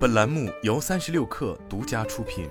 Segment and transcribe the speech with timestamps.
[0.00, 2.48] 本栏目由三十六氪独家出品。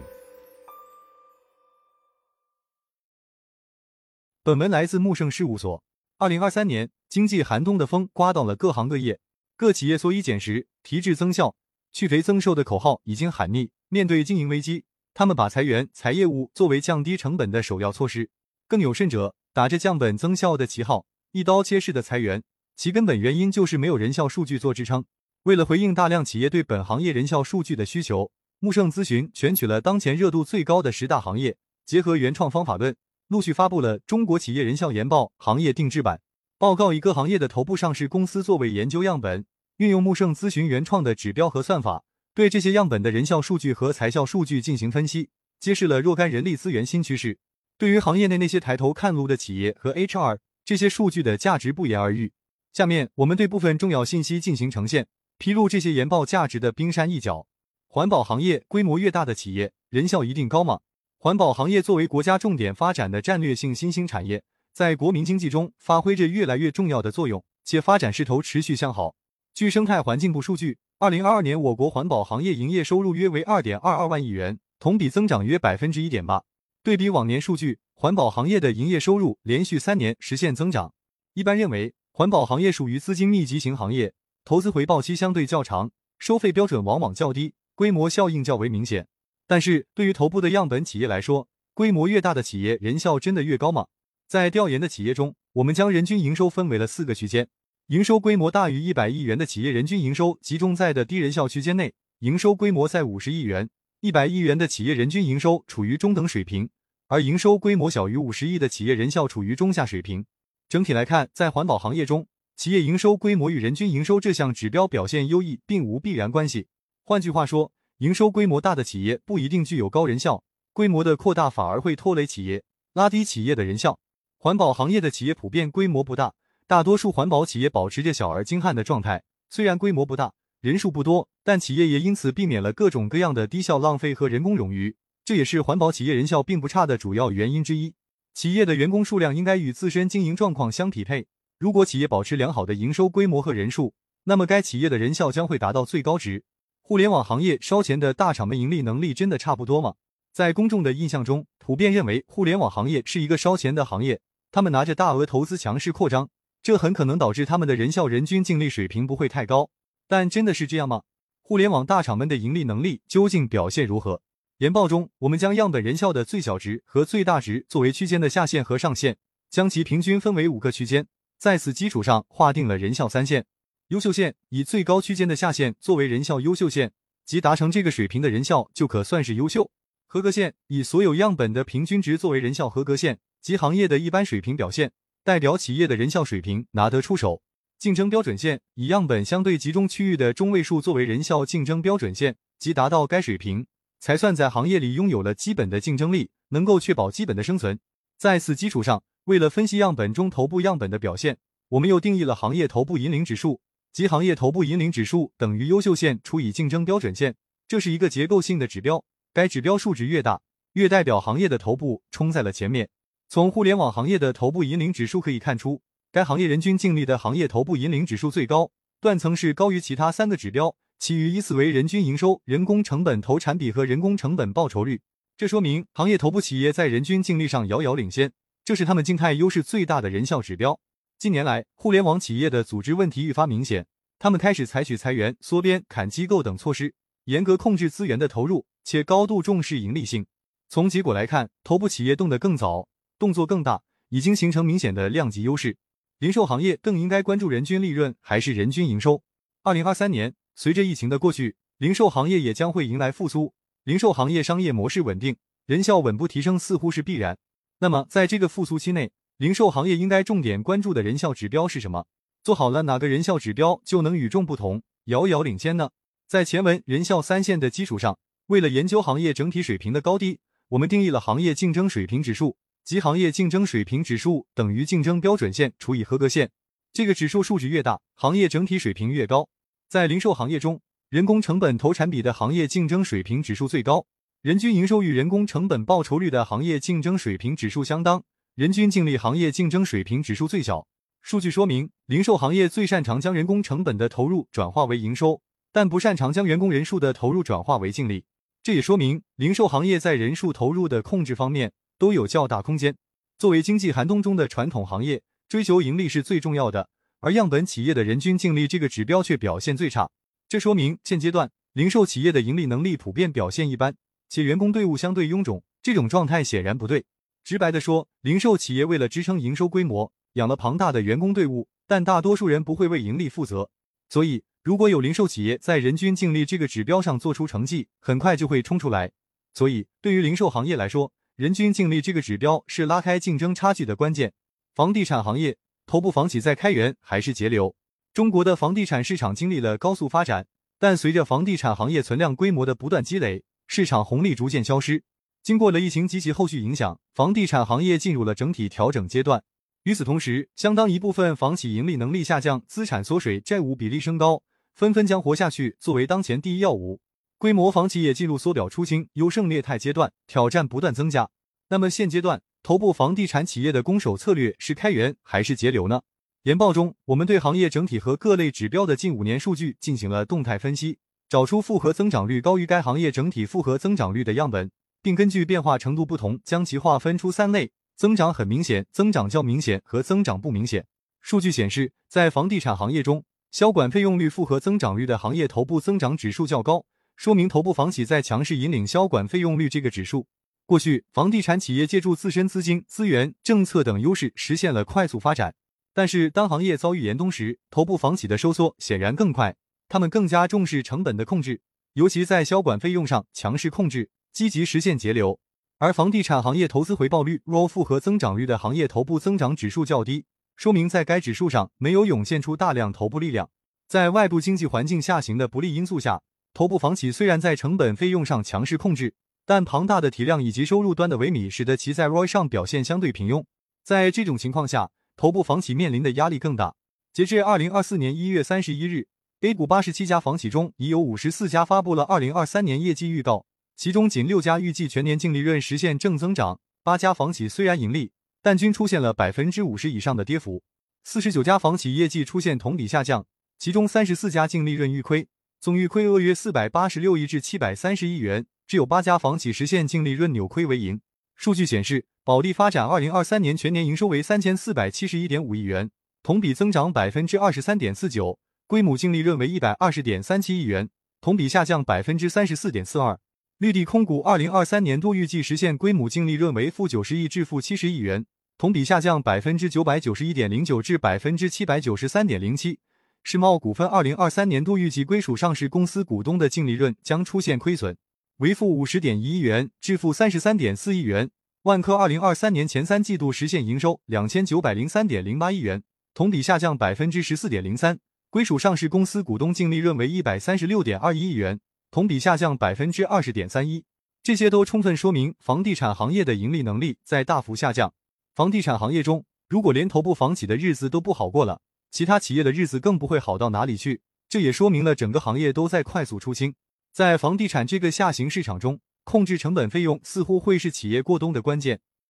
[4.44, 5.84] 本文来自木盛事务所。
[6.20, 9.20] 二零二三年，经济寒冬的风刮到了各行各业，
[9.58, 11.56] 各企业缩衣减食、提质增效、
[11.92, 13.72] 去肥增瘦的口号已经喊腻。
[13.88, 14.86] 面对经营危机，
[15.16, 18.30] 他们把裁员、裁业务作为降低成本的首要措施。
[18.68, 22.44] 更有甚者，打着降本增效的旗号，一刀切式的裁员，
[22.76, 25.06] 其根本原因就是没有人效数据做支撑。
[25.44, 28.30] 为了回应大量企业对本行业人效数据的需求，
[28.60, 32.94] 木盛咨询选取了当前热度最高的十大行业，结合原创方法论，
[33.30, 36.18] 陆续发布了《中国企业人效研报行业定制版》
[36.58, 39.46] 报告，以各行业的头部上市公司作为研究样本，
[39.78, 42.04] 运用木盛咨询原创的指标和算法，
[42.36, 47.40] 对这些样本的人效数据和财效数据进行分析，揭示了若干人力资源新趋势。
[47.78, 52.34] 对于行业内那些抬头看路的企业和 HR，这些数据的价值不言而喻。
[52.74, 55.08] 下面我们对部分重要信息进行呈现。
[55.40, 57.48] 披露这些研报价值的冰山一角，
[57.88, 60.82] 环保行业规模越大的企业，人效一定高吗？
[61.18, 69.16] 环保行业作为国家重点发展的战略性新兴产业，在国民经济中发挥着越来越重要的作用，且发展势头持续向好。
[69.54, 76.44] 据生态环境部数据，二零二二年我国环保行业营业收入约为二点二二万亿元，同比增长约百分之一点八。
[76.84, 80.94] 对比往年数据，环保行业的营业收入连续三年实现增长。
[81.34, 84.14] 一般认为，环保行业属于资金密集型行业。
[84.50, 89.08] 投资回报期相对较长，收费标准往往较低，规模效应较为明显。
[89.46, 93.86] 但是对于头部的样本企业来说，规模越大的企业人效真的越高吗？
[94.28, 97.48] 在调研的企业中，我们将人均营收分为了四个区间，
[97.90, 103.70] 营收规模大于一百亿元的企业人均营收集中在的低人效区间内，营收规模在五十亿元、
[104.02, 106.72] 一百亿元的企业人均营收处于中等水平，
[107.06, 110.26] 而营收规模小于五十亿的企业人效处于中下水平。
[110.68, 112.26] 整体来看，在环保行业中，
[112.60, 116.68] 企业营收规模与人均营收这项指标表现优异，并无必然关系。
[117.06, 120.44] 换句话说，营收规模大的企业不一定具有高人效，
[120.74, 123.98] 规模的扩大反而会拖累企业，拉低企业的人效。
[124.38, 126.34] 环保行业的企业普遍规模不大，
[126.68, 129.24] 大多数环保企业保持着小而精悍的状态。
[129.50, 137.94] 虽然规模不大，人数不多，但企业也因此避免了各种各样的低效浪费和人工冗余，这也是环保企业人效并不差的主要原因之一。
[138.34, 141.28] 企业的员工数量应该与自身经营状况相匹配。
[141.60, 143.94] 如果企业保持良好的营收规模和人数，
[144.24, 146.46] 那么该企业的人效将会达到最高值。
[146.82, 149.96] 互联网行业烧钱的大厂们盈利能力真的差不多吗？
[150.32, 154.22] 在公众的印象中，普遍认为互联网行业是一个烧钱的行业，
[154.54, 156.30] 他们拿着大额投资强势扩张，
[156.64, 159.70] 这很可能导致他们的人效人均净利水平不会太高。
[160.08, 161.02] 但真的是这样吗？
[161.42, 164.22] 互联网大厂们的盈利能力究竟表现如何？
[164.60, 169.18] 研报中，我们将样本人效的最小值和最大值作为区间的下限和上限，
[169.50, 171.08] 将其平均分为五个区间。
[171.40, 173.46] 在此基础上划定了人效三线，
[173.88, 176.92] 优秀线以最高区间的下限作为人效优秀线，
[177.24, 179.72] 即达成这个水平的人效就可算是优秀。
[180.06, 184.92] 合格线以所有样本的平均值作为人效合格线，即行业的一般水平表现，
[185.24, 187.42] 代表企业的人效水平拿得出手。
[187.78, 193.66] 竞争标准线以样本相对集中区域的中位数作为人效竞争标准线，即达到该水平，
[194.02, 197.80] 才算在行业里拥有了基本的竞争力，能够确保基本的生存。
[198.18, 199.02] 在此基础上。
[199.30, 203.62] 为了分析样本中头部样本的表现，我们又定义了行业头部引领指数，
[203.94, 207.36] 即行业头部引领指数等于优秀线除以竞争标准线，
[207.68, 209.06] 这是一个结构性的指标。
[209.32, 210.42] 该指标数值越大，
[210.74, 212.90] 越代表行业的头部冲在了前面。
[213.28, 225.02] 从互联网行业的头部引领指数可以看出，该行业人均净利的行业头部引领指数最高，断层是高于其他三个指标，其余依次为人均营收、人工成本投产比和人工成本报酬率。
[225.38, 228.32] 这说明行业头部企业在人均净利上遥遥领先。
[228.70, 230.80] 这是他们静态优势最大的人效指标。
[231.18, 233.88] 近年来，互联网企业的组织问题愈发明显，
[234.20, 236.94] 他们开始采取裁员、缩编、砍机构等措施，
[237.24, 240.28] 严格控制资源的投入，且高度重视盈利性。
[240.68, 242.88] 从结果来看，头部企业动得更早，
[243.18, 245.76] 动作更大，已经形成明显的量级优势。
[246.20, 249.24] 零售行业更应该关注人均利润还是人均营收？
[249.64, 253.52] 二零二三年，随着疫情的过去，零售行业也将会迎来复苏。
[253.84, 257.36] 零售行业商业模式稳定，人效稳步提升似乎是必然。
[257.82, 262.08] 那么，在这个复苏期内，零售行业应该重点关注的人效指标是什么？
[262.44, 265.92] 做好了哪个人效指标，就能与众不同，遥遥领先呢？
[266.28, 270.40] 在前文人效三线的基础上，为了研究行业整体水平的高低，
[270.70, 276.52] 我们定义了行业竞争水平指数，即行业竞争水平指数等于竞争标准线除以合格线。
[276.92, 279.48] 这个指数数值越大，行业整体水平越高。
[279.88, 284.06] 在零售行业中，人工成本投产比的行业竞争水平指数最高。
[284.42, 288.24] 人均营收与人工成本报酬率的行业竞争水平指数相当，
[288.56, 290.88] 人均净利行业竞争水平指数最小。
[291.22, 295.42] 数据说明，零售行业最擅长将人工成本的投入转化为营收，
[295.74, 298.24] 但不擅长将员工人数的投入转化为净利。
[298.64, 302.96] 这也说明零售行业在人数投入的控制方面都有较大空间。
[303.38, 306.88] 作为经济寒冬中的传统行业，追求盈利是最重要的，
[307.20, 310.10] 而样本企业的人均净利这个指标却表现最差。
[310.48, 313.94] 这说明现阶段零售企业的盈利能力普遍表现一般，
[314.30, 315.64] 且员工队伍相对臃肿。
[315.82, 317.06] 这种状态显然不对。
[317.44, 323.70] 直白的说，零售企业为了支撑营收规模，养了庞大的员工队伍，但大多数人不会为盈利负责。
[324.10, 329.12] 所以，如果有零售企业在人均净利这个指标上做出成绩，很快就会冲出来。
[329.54, 334.34] 所以，对于零售行业来说，人均净利这个指标是拉开竞争差距的关键。
[334.76, 337.76] 房地产行业，头部房企在开源还是节流？
[338.14, 340.48] 中国的房地产市场经历了高速发展，
[340.78, 345.04] 但随着房地产行业存量规模的不断积累，市场红利逐渐消失。
[345.44, 349.44] 经过了疫情及其后续影响，房地产行业进入了整体调整阶段。
[349.84, 354.42] 与此同时，相当一部分房企盈利能力下降，资产缩水，债务比例升高，
[354.74, 357.00] 纷纷将活下去作为当前第一要务。
[357.38, 361.30] 规模房企也进入缩表出清、优胜劣汰阶段，挑战不断增加。
[361.70, 366.02] 那么现阶段，头部房地产企业的攻守策略是开源还是节流呢？
[366.44, 370.98] 研报中，我们对行业整体和各类指标的近五年数据进行了动态分析，
[371.30, 374.72] 找出复合增长率高于该行业整体复合增长率的样本。
[375.02, 380.86] 并根据变化程度不同，将其划分出三类：增长很明显、增长较明显和增长不明显。
[381.22, 386.84] 数据显示，在房地产行业中，销管费用率复合增长率的行业头部增长指数较高，
[387.16, 390.28] 说明头部房企在强势引领销管费用率这个指数。
[390.66, 395.56] 过去，房地产企业借助自身资金、资源、政策等优势实现了快速发展，
[395.94, 399.56] 但是当行业遭遇严冬时，头部房企的收缩显然更快，
[399.90, 401.60] 他们更加重视成本的控制，
[401.94, 404.10] 尤其在销管费用上强势控制。
[404.32, 405.40] 积极实现节流，
[405.80, 410.26] 而房地产行业投资回报率 ROE 复合增长率的行业头部增长指数较低，
[410.56, 413.50] 说明在该指数上没有涌现出大量头部力量。
[413.88, 416.22] 在外部经济环境下行的不利因素下，
[416.54, 419.16] 头部房企虽然在成本费用上强势控制，
[419.46, 423.44] 但庞大的体量以及收入端的萎靡，使得其在 ROE 上表现相对平庸。
[423.84, 426.76] 在这种情况下，头部房企面临的压力更大。
[427.12, 429.08] 截至二零二四年一月三十一日
[429.42, 433.46] ，A 股八十七家房企中，已有五十四家发布了二零二三年业绩预告。
[433.76, 440.64] 其中仅六家预计全年净利润实现正增长，八家房企虽然盈利，但均出现了百分之五十以上的跌幅。
[441.06, 443.26] 四十九家房企业绩出现同比下降，
[443.58, 445.30] 其中三十四家净利润预亏，
[445.62, 451.00] 总预亏额约四百八十六亿至七百三十亿元，只有八家房企实现净利润扭亏为盈。
[451.36, 455.90] 数据显示，保利发展二零二三年全年营收为三千四百七十一点五亿元，
[456.22, 458.38] 同比增长百分之二十三点四九，
[458.70, 463.20] 归母净利润为一百二十点三七亿元，同比下降百分之三十四点四二。
[463.58, 468.28] 绿地控股二零二三年度预计实现归母净利润为负九十亿至负七十亿元，
[468.60, 472.78] 同比下降百分之九百九十一点零九至百分之七百九十三点零七。
[473.24, 477.98] 世茂股份二零二三年度预计归属上市公司股东的净利润将出现亏损，
[478.38, 481.32] 为负五十点一亿元至负三十三点四亿元。
[481.64, 485.82] 万科二零二三年前三季度实现营收两千九百零三点零八亿元，
[486.14, 487.98] 同比下降百分之十四点零三，
[488.32, 491.60] 归属上市公司股东净利润为一百三十六点二一亿元。
[491.90, 493.84] 同比下降百分之二十点三一，
[494.22, 497.92] 这些都充分说明房地产行业的盈利能力在大幅下降。
[498.36, 504.02] 房地产行业中，如果连头部房企的日子都不好过了，其他企业的日子更不会好到哪里去。
[504.30, 506.54] 这也说明了整个行业都在快速出清。
[506.94, 511.80] 在房地产这个下行市场中，控制成本费用似乎会是企业过冬的关键。